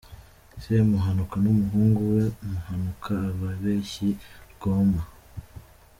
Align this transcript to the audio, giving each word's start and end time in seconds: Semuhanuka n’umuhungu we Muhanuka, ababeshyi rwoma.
Semuhanuka 0.63 1.35
n’umuhungu 1.43 2.01
we 2.15 2.23
Muhanuka, 2.49 3.11
ababeshyi 3.31 4.07
rwoma. 4.51 5.01